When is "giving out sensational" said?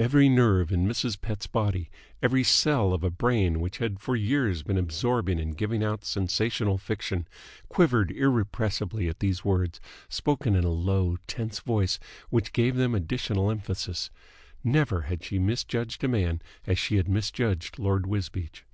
5.56-6.76